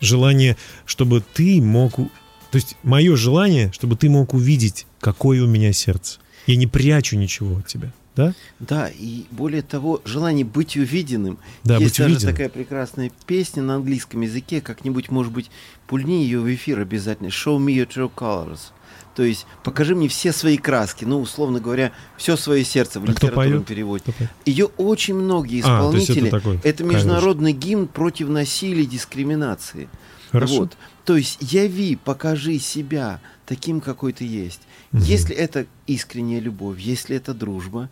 [0.00, 1.94] Желание, чтобы ты мог...
[1.94, 6.18] То есть мое желание, чтобы ты мог увидеть, какое у меня сердце.
[6.48, 8.34] Я не прячу ничего от тебя да?
[8.60, 11.38] Да, и более того, желание быть увиденным.
[11.64, 12.34] Да, Есть быть даже увиденным.
[12.34, 15.50] такая прекрасная песня на английском языке, как-нибудь, может быть,
[15.86, 17.28] пульни ее в эфир обязательно.
[17.28, 18.72] Show me your true colors.
[19.14, 23.06] То есть покажи мне все свои краски, ну, условно говоря, все свое сердце в а
[23.08, 24.04] литературном переводе.
[24.46, 26.24] Ее очень многие исполнители.
[26.24, 29.88] А, это, такой, это международный гимн против насилия и дискриминации.
[30.30, 30.60] Хорошо.
[30.60, 30.76] Вот.
[31.04, 34.60] То есть яви, покажи себя таким, какой ты есть.
[34.92, 35.02] Угу.
[35.02, 37.90] Если это искренняя любовь, если это дружба,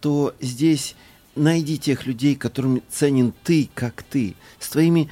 [0.00, 0.94] то здесь
[1.34, 5.08] найди тех людей, которым ценен ты, как ты, с твоими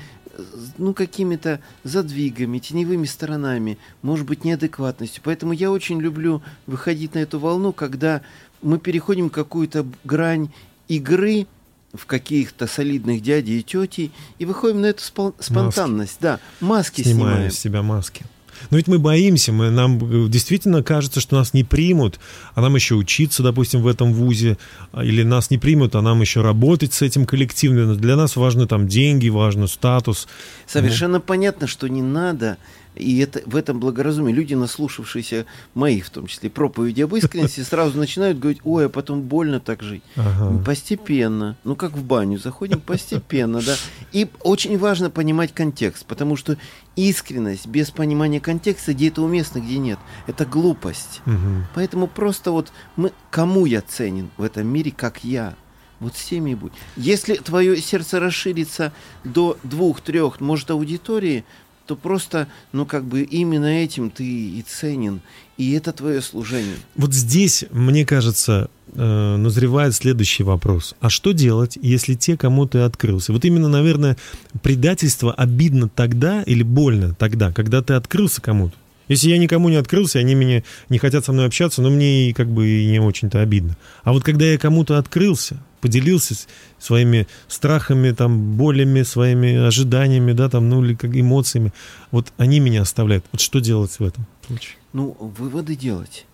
[0.79, 5.23] ну, какими-то задвигами, теневыми сторонами, может быть, неадекватностью.
[5.25, 8.23] Поэтому я очень люблю выходить на эту волну, когда
[8.63, 10.51] мы переходим какую-то грань
[10.89, 11.47] игры
[11.93, 16.21] в каких-то солидных дядей и тетей и выходим на эту спонтанность.
[16.21, 16.23] Маски.
[16.23, 17.19] Да, маски снимаем.
[17.19, 18.25] Снимаем с себя маски.
[18.69, 22.21] Но ведь мы боимся, мы, нам э, действительно кажется, что нас не примут,
[22.55, 24.59] а нам еще учиться, допустим, в этом вузе,
[24.93, 27.95] а, или нас не примут, а нам еще работать с этим коллективно.
[27.95, 30.29] Для нас важны там деньги, важен статус.
[30.67, 31.21] Совершенно ну.
[31.21, 32.59] понятно, что не надо
[32.95, 37.97] и это, в этом благоразумии люди, наслушавшиеся моих, в том числе, проповеди об искренности, сразу
[37.99, 40.03] начинают говорить, ой, а потом больно так жить.
[40.17, 40.63] Ага.
[40.65, 41.57] Постепенно.
[41.65, 43.77] Ну, как в баню заходим, постепенно, да.
[44.13, 46.57] И очень важно понимать контекст, потому что
[46.97, 51.23] искренность без понимания контекста, где это уместно, где нет, это глупость.
[51.27, 51.67] Угу.
[51.75, 55.55] Поэтому просто вот мы, кому я ценен в этом мире, как я,
[56.01, 56.73] вот с теми и будь.
[56.97, 61.45] Если твое сердце расширится до двух-трех, может, аудитории,
[61.91, 65.23] то просто, ну, как бы именно этим ты и ценен,
[65.59, 66.77] и это твое служение.
[66.95, 70.95] Вот здесь, мне кажется, э, назревает следующий вопрос.
[71.01, 73.33] А что делать, если те, кому ты открылся?
[73.33, 74.17] Вот именно, наверное,
[74.63, 78.77] предательство обидно тогда или больно тогда, когда ты открылся кому-то.
[79.09, 82.33] Если я никому не открылся, они меня не хотят со мной общаться, но мне и
[82.33, 83.77] как бы и не очень-то обидно.
[84.05, 86.35] А вот когда я кому-то открылся, поделился
[86.79, 91.73] своими страхами, там, болями, своими ожиданиями, да, там, ну, или как эмоциями,
[92.11, 93.25] вот они меня оставляют.
[93.33, 94.77] Вот что делать в этом случае?
[94.93, 96.27] Ну, выводы делать.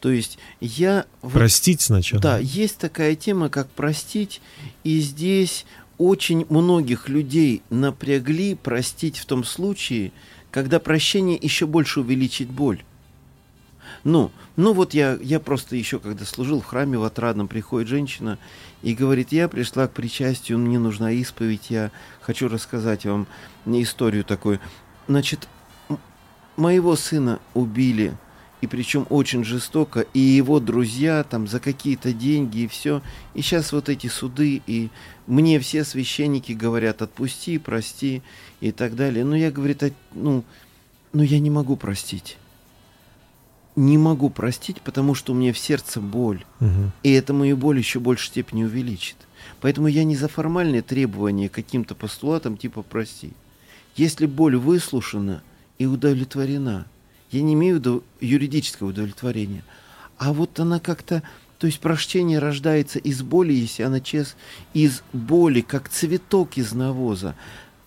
[0.00, 1.04] То есть я...
[1.20, 2.22] Простить сначала?
[2.22, 4.40] Да, есть такая тема, как простить,
[4.82, 5.66] и здесь
[5.98, 10.12] очень многих людей напрягли простить в том случае,
[10.50, 12.82] когда прощение еще больше увеличит боль.
[14.02, 18.38] Ну, ну вот я, я просто еще, когда служил в храме в Отрадном, приходит женщина
[18.82, 21.90] и говорит, я пришла к причастию, мне нужна исповедь, я
[22.22, 23.26] хочу рассказать вам
[23.66, 24.58] историю такую.
[25.06, 25.48] Значит,
[26.56, 28.16] моего сына убили,
[28.62, 33.02] и причем очень жестоко, и его друзья там за какие-то деньги и все.
[33.34, 34.90] И сейчас вот эти суды, и
[35.26, 38.22] мне все священники говорят, отпусти, прости
[38.60, 39.24] и так далее.
[39.24, 39.82] Но я, говорит,
[40.12, 40.44] ну,
[41.12, 42.38] ну я не могу простить
[43.76, 46.44] не могу простить, потому что у меня в сердце боль.
[46.60, 46.92] Угу.
[47.02, 49.16] И это мою боль еще больше степени увеличит.
[49.60, 53.32] Поэтому я не за формальные требования каким-то постулатом типа прости.
[53.96, 55.42] Если боль выслушана
[55.78, 56.86] и удовлетворена,
[57.30, 59.62] я не имею в виду юридического удовлетворения,
[60.18, 61.22] а вот она как-то,
[61.58, 64.38] то есть прощение рождается из боли, если она честно,
[64.74, 67.34] из боли, как цветок из навоза,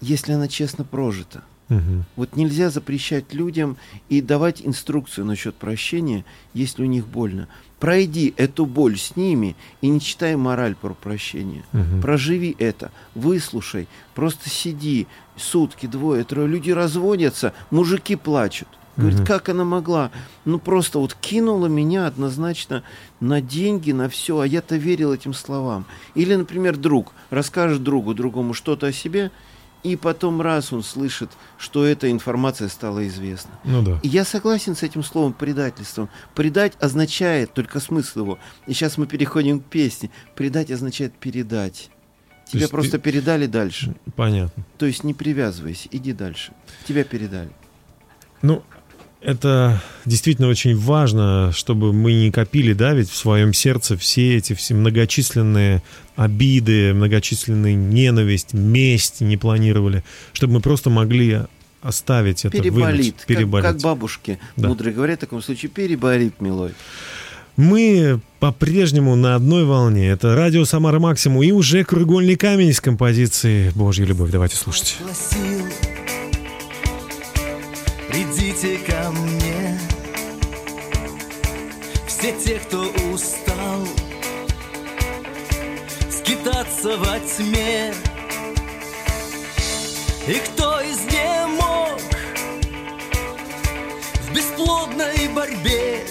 [0.01, 1.43] если она честно прожита.
[1.77, 2.03] Угу.
[2.15, 3.77] Вот нельзя запрещать людям
[4.09, 7.47] и давать инструкцию насчет прощения, если у них больно.
[7.79, 11.63] Пройди эту боль с ними и не читай мораль про прощение.
[11.73, 12.01] Угу.
[12.01, 16.47] Проживи это, выслушай, просто сиди сутки, двое, трое.
[16.47, 18.67] Люди разводятся, мужики плачут.
[18.95, 19.27] Говорит, угу.
[19.27, 20.11] как она могла?
[20.45, 22.83] Ну просто вот кинула меня однозначно
[23.19, 25.85] на деньги, на все, а я-то верил этим словам.
[26.13, 29.31] Или, например, друг расскажет другу, другому что-то о себе,
[29.83, 33.51] и потом раз он слышит, что эта информация стала известна.
[33.63, 33.99] Ну да.
[34.01, 36.09] И я согласен с этим словом предательством.
[36.35, 41.89] Предать означает, только смысл его, и сейчас мы переходим к песне, предать означает передать.
[42.49, 42.99] Тебя просто ты...
[42.99, 43.95] передали дальше.
[44.15, 44.65] Понятно.
[44.77, 46.53] То есть не привязывайся, иди дальше.
[46.87, 47.49] Тебя передали.
[48.41, 48.63] Ну,
[49.23, 54.53] это действительно очень важно, чтобы мы не копили, да, ведь в своем сердце все эти
[54.53, 55.81] все многочисленные
[56.15, 60.03] обиды, многочисленные ненависть, месть не планировали,
[60.33, 61.41] чтобы мы просто могли
[61.81, 63.65] оставить это, переболит, вынуть, переболеть.
[63.65, 64.67] Как, как бабушки да.
[64.69, 66.73] мудрые говорят, в таком случае переболит, милой.
[67.55, 70.09] Мы по-прежнему на одной волне.
[70.09, 74.31] Это радио Самара Максимум и уже кругольный камень с композицией «Божья любовь».
[74.31, 74.97] Давайте слушать.
[78.13, 79.79] Придите ко мне.
[82.05, 83.87] Все те, кто устал
[86.11, 87.91] Скитаться во тьме.
[90.27, 90.99] И кто из
[91.57, 91.99] мог
[94.21, 96.05] В бесплодной борьбе.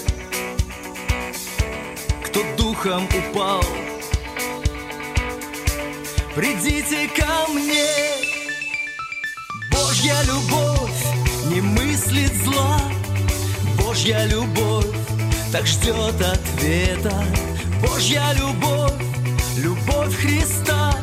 [2.24, 3.62] Кто духом упал.
[6.34, 7.86] Придите ко мне.
[9.70, 10.91] Божья любовь
[11.52, 12.80] не мыслит зла
[13.78, 14.86] Божья любовь
[15.52, 17.12] так ждет ответа.
[17.82, 18.94] Божья любовь,
[19.58, 20.94] любовь Христа.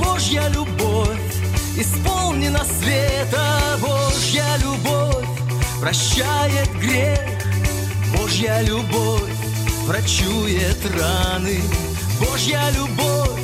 [0.00, 1.20] Божья любовь
[1.76, 3.78] исполнена света.
[3.80, 5.24] Божья любовь
[5.80, 7.20] прощает грех.
[8.16, 9.30] Божья любовь
[9.86, 11.60] врачует раны.
[12.18, 13.40] Божья любовь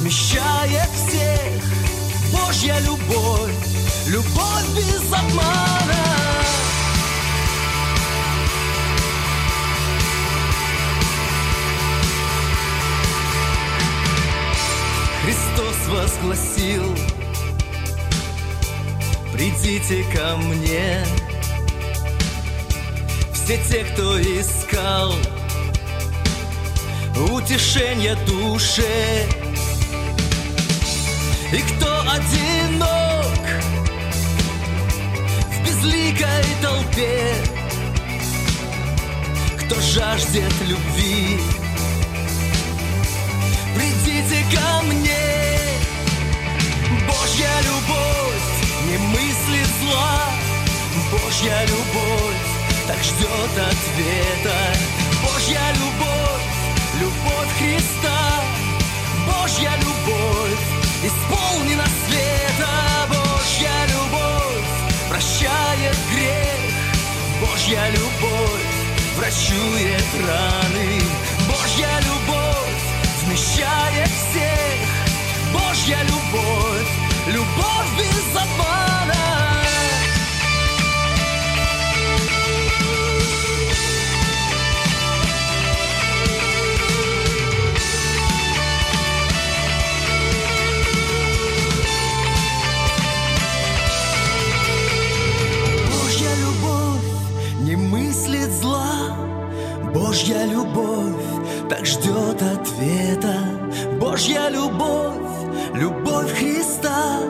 [0.00, 1.62] смещает всех.
[2.32, 3.77] Божья любовь
[4.08, 6.04] любовь без обмана.
[15.22, 16.96] Христос возгласил,
[19.32, 21.04] придите ко мне,
[23.34, 25.12] все те, кто искал
[27.30, 29.26] утешение душе,
[31.52, 32.97] и кто одинок,
[36.18, 37.34] безликой толпе.
[39.58, 41.38] Кто жаждет любви?
[43.74, 45.58] Придите ко мне.
[47.06, 48.48] Божья любовь
[48.86, 50.24] не мыслит зла.
[51.12, 52.36] Божья любовь
[52.86, 54.58] так ждет ответа.
[55.22, 56.44] Божья любовь,
[57.00, 58.42] любовь Христа.
[59.26, 61.87] Божья любовь исполнена
[67.68, 68.64] Божья любовь
[69.14, 71.02] врачует раны.
[71.46, 72.82] Божья любовь
[73.26, 74.88] вмещает всех.
[75.52, 76.88] Божья любовь,
[77.26, 78.97] любовь без обмана
[100.28, 103.34] Божья любовь так ждет ответа.
[103.98, 105.14] Божья любовь,
[105.72, 107.20] любовь Христа.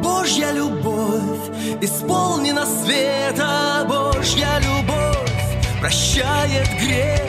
[0.00, 1.50] Божья любовь
[1.80, 3.84] исполнена света.
[3.88, 5.32] Божья любовь
[5.80, 7.28] прощает грех.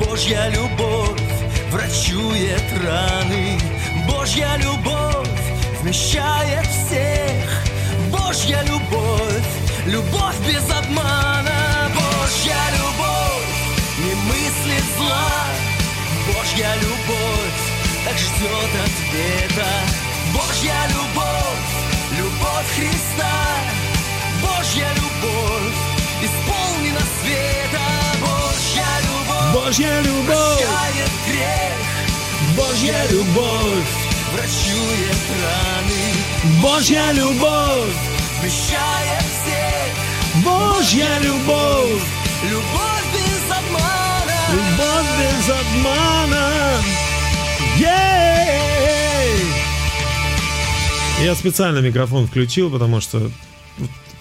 [0.00, 1.20] Божья любовь
[1.70, 3.60] врачует раны.
[4.10, 5.28] Божья любовь
[5.82, 7.62] вмещает всех.
[8.10, 9.52] Божья любовь,
[9.84, 11.57] любовь без обмана.
[18.18, 19.68] Ждет ответа
[20.34, 23.34] Божья любовь, любовь Христа.
[24.42, 25.78] Божья любовь
[26.22, 27.86] исполнена света.
[28.20, 30.58] Божья любовь, Божья любовь.
[30.58, 32.56] прощает грех.
[32.56, 33.88] Божья любовь.
[34.32, 36.60] Врачует раны.
[36.60, 37.94] Божья любовь.
[38.40, 40.44] Вмещает всех.
[40.44, 42.02] Божья любовь.
[42.44, 44.38] Любовь без обмана.
[44.52, 47.07] Любовь без обмана
[51.22, 53.30] Я специально микрофон включил, потому что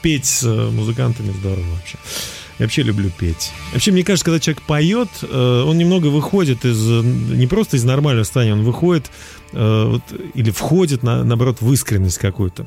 [0.01, 1.97] петь с э, музыкантами здорово вообще.
[2.59, 3.51] Я вообще люблю петь.
[3.71, 6.79] Вообще, мне кажется, когда человек поет, э, он немного выходит из...
[6.79, 9.11] Не просто из нормального состояния, он выходит
[9.53, 9.99] э,
[10.33, 12.65] или входит, на, наоборот, в искренность какую-то.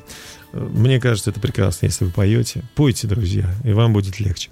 [0.53, 2.63] Мне кажется, это прекрасно, если вы поете.
[2.75, 4.49] Пойте, друзья, и вам будет легче.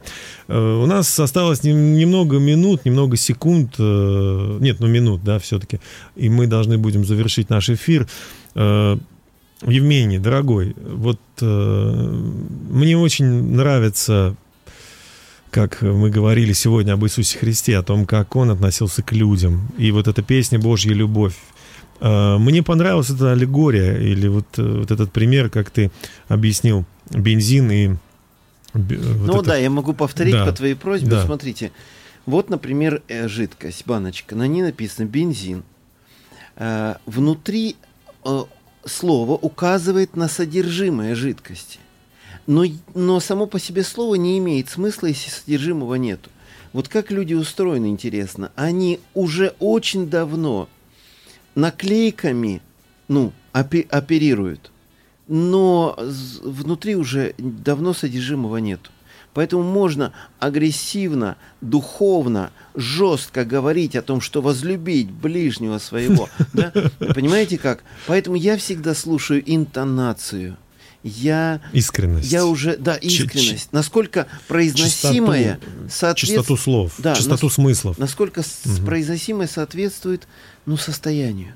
[0.48, 3.76] Э, у нас осталось немного минут, немного секунд.
[3.78, 5.80] Э, нет, ну минут, да, все-таки.
[6.16, 8.08] И мы должны будем завершить наш эфир.
[8.56, 8.98] Э,
[9.68, 14.38] Евгений, дорогой, вот мне очень нравится
[15.52, 19.68] как мы говорили сегодня об Иисусе Христе, о том, как Он относился к людям.
[19.78, 21.36] И вот эта песня «Божья любовь»,
[22.02, 25.92] мне понравилась эта аллегория или вот, э, вот этот пример, как ты
[26.28, 27.88] объяснил бензин и
[28.74, 29.50] Вот ну это...
[29.50, 30.46] да, я могу повторить да.
[30.46, 31.10] по твоей просьбе.
[31.10, 31.26] Да.
[31.26, 31.72] Смотрите,
[32.26, 35.64] вот, например, э, жидкость, баночка, на ней написано бензин.
[36.56, 37.76] Э, внутри
[38.24, 38.44] э,
[38.86, 41.80] слово указывает на содержимое жидкости.
[42.48, 46.30] Но, но само по себе слово не имеет смысла, если содержимого нету.
[46.74, 48.52] Вот как люди устроены, интересно.
[48.56, 50.70] Они уже очень давно
[51.60, 52.62] наклейками
[53.08, 54.72] ну, оперируют
[55.30, 55.96] но
[56.42, 58.90] внутри уже давно содержимого нету.
[59.36, 66.28] Поэтому можно агрессивно, духовно, жестко говорить о том, что возлюбить ближнего своего.
[66.54, 66.74] Да?
[67.14, 67.84] Понимаете как?
[68.08, 70.58] Поэтому я всегда слушаю интонацию.
[71.04, 72.30] Я, искренность.
[72.30, 73.66] Я уже, да, искренность.
[73.66, 76.40] Ч- насколько произносимая соответствует...
[76.42, 77.98] Чистоту слов, да, чистоту нас, смыслов.
[78.00, 78.86] Насколько угу.
[78.86, 80.28] произносимое соответствует,
[80.66, 81.56] ну, состоянию.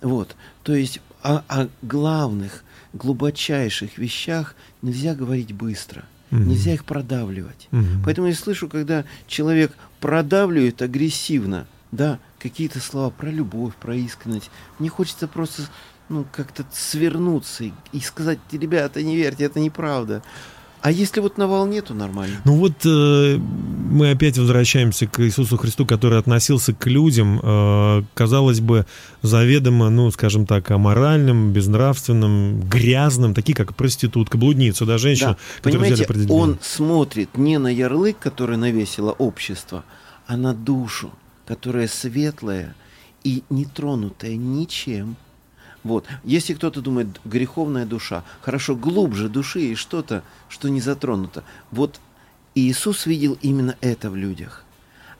[0.00, 0.36] Вот.
[0.62, 6.04] То есть о, о главных глубочайших вещах нельзя говорить быстро.
[6.30, 6.40] Угу.
[6.40, 7.68] Нельзя их продавливать.
[7.72, 8.04] Угу.
[8.04, 14.88] Поэтому я слышу, когда человек продавливает агрессивно, да, какие-то слова про любовь, про искренность, мне
[14.88, 15.62] хочется просто
[16.08, 20.22] ну, как-то свернуться и, и сказать, ребята, не верьте, это неправда.
[20.82, 22.40] А если вот на волне, то нормально.
[22.44, 28.60] Ну вот э, мы опять возвращаемся к Иисусу Христу, который относился к людям, э, казалось
[28.60, 28.86] бы,
[29.20, 35.70] заведомо, ну, скажем так, аморальным, безнравственным, грязным, такие как проститутка, блудница, да, женщина, да.
[35.70, 39.84] Понимаете, он смотрит не на ярлык, который навесило общество,
[40.26, 41.10] а на душу,
[41.46, 42.74] которая светлая
[43.22, 45.16] и не тронутая ничем.
[45.82, 46.06] Вот.
[46.24, 51.42] Если кто-то думает, греховная душа, хорошо, глубже души и что-то, что не затронуто.
[51.70, 52.00] Вот
[52.54, 54.64] Иисус видел именно это в людях.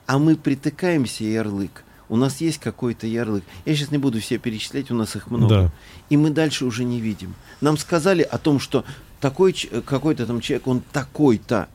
[0.06, 1.84] А мы притыкаемся ярлык.
[2.08, 3.44] У нас есть какой-то ярлык.
[3.64, 5.48] Я сейчас не буду все перечислять, у нас их много.
[5.48, 5.72] Да.
[6.08, 7.34] И мы дальше уже не видим.
[7.60, 8.84] Нам сказали о том, что
[9.20, 9.52] такой
[9.86, 11.68] какой-то там человек, он такой-то.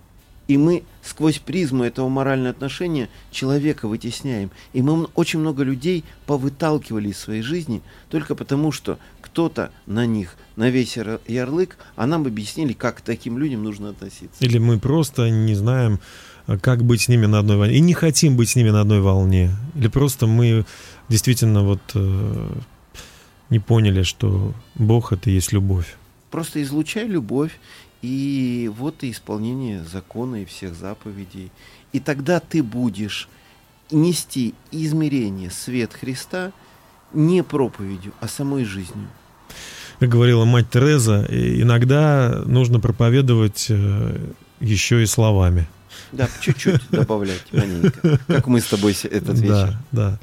[0.47, 4.51] И мы сквозь призму этого морального отношения человека вытесняем.
[4.73, 10.35] И мы очень много людей повыталкивали из своей жизни только потому, что кто-то на них
[10.55, 14.43] на весь ярлык, а нам объяснили, как к таким людям нужно относиться.
[14.43, 15.99] Или мы просто не знаем,
[16.61, 17.75] как быть с ними на одной волне.
[17.75, 19.51] И не хотим быть с ними на одной волне.
[19.75, 20.65] Или просто мы
[21.09, 22.49] действительно вот э,
[23.49, 25.95] не поняли, что Бог это и есть любовь.
[26.31, 27.59] Просто излучай любовь
[28.05, 31.51] и вот и исполнение закона и всех заповедей.
[31.91, 33.27] И тогда ты будешь
[33.89, 36.51] нести измерение, свет Христа
[37.13, 39.07] не проповедью, а самой жизнью.
[39.99, 44.17] Как говорила мать Тереза, иногда нужно проповедовать э,
[44.59, 45.67] еще и словами.
[46.11, 48.19] Да, чуть-чуть добавлять, маленько.
[48.27, 49.77] Как мы с тобой этот вечер.
[49.91, 50.19] Да, да.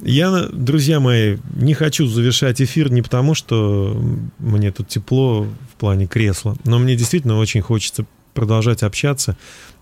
[0.00, 4.00] Я, друзья мои, не хочу завершать эфир не потому, что
[4.38, 9.36] мне тут тепло в плане кресла, но мне действительно очень хочется продолжать общаться,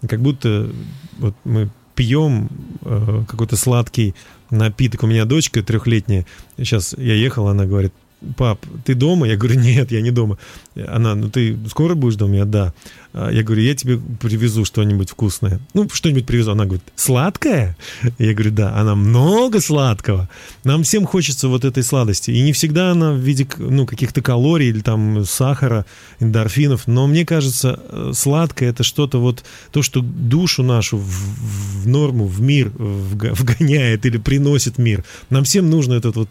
[0.08, 0.70] как будто
[1.18, 2.48] вот мы пьем
[2.82, 4.14] э, какой-то сладкий
[4.50, 5.02] напиток.
[5.02, 7.92] У меня дочка трехлетняя, сейчас я ехал, она говорит,
[8.36, 9.26] пап, ты дома?
[9.26, 10.38] Я говорю, нет, я не дома.
[10.74, 12.36] Она, ну ты скоро будешь дома?
[12.36, 12.74] Я, да.
[13.16, 15.58] А, я говорю, я тебе привезу что-нибудь вкусное.
[15.72, 16.52] Ну, что-нибудь привезу.
[16.52, 17.76] Она говорит, сладкое?
[18.18, 18.76] Я говорю, да.
[18.76, 20.28] Она много сладкого.
[20.64, 22.30] Нам всем хочется вот этой сладости.
[22.30, 25.86] И не всегда она в виде ну, каких-то калорий или там сахара,
[26.20, 26.86] эндорфинов.
[26.86, 32.26] Но мне кажется, э, сладкое это что-то вот, то, что душу нашу в, в норму,
[32.26, 35.04] в мир вгоняет или приносит мир.
[35.30, 36.28] Нам всем нужно этот вот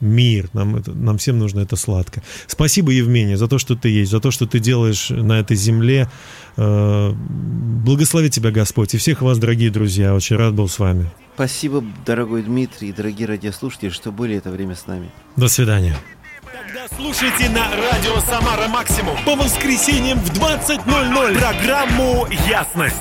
[0.00, 0.48] мир.
[0.52, 2.22] Нам, это, нам всем нужно это сладко.
[2.46, 6.08] Спасибо, Евгений, за то, что ты есть, за то, что ты делаешь на этой земле.
[6.56, 10.14] Э, благослови тебя, Господь, и всех вас, дорогие друзья.
[10.14, 11.10] Очень рад был с вами.
[11.34, 15.10] Спасибо, дорогой Дмитрий, дорогие радиослушатели, что были это время с нами.
[15.36, 15.96] До свидания.
[16.42, 22.96] Тогда слушайте на радио «Самара Максимум» по воскресеньям в 20.00 программу «Ясность».